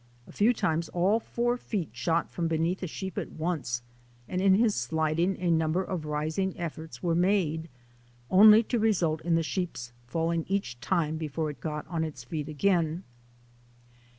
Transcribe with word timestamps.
A 0.27 0.31
few 0.31 0.51
times 0.51 0.89
all 0.89 1.19
four 1.19 1.57
feet 1.57 1.89
shot 1.93 2.31
from 2.31 2.47
beneath 2.47 2.81
a 2.81 2.87
sheep 2.87 3.19
at 3.19 3.33
once, 3.33 3.83
and 4.27 4.41
in 4.41 4.55
his 4.55 4.73
sliding 4.73 5.37
a 5.39 5.51
number 5.51 5.83
of 5.83 6.05
rising 6.07 6.57
efforts 6.57 7.03
were 7.03 7.13
made, 7.13 7.69
only 8.31 8.63
to 8.63 8.79
result 8.79 9.21
in 9.21 9.35
the 9.35 9.43
sheep's 9.43 9.91
falling 10.07 10.43
each 10.47 10.79
time 10.81 11.17
before 11.17 11.51
it 11.51 11.61
got 11.61 11.87
on 11.87 12.03
its 12.03 12.23
feet 12.23 12.49
again. 12.49 13.03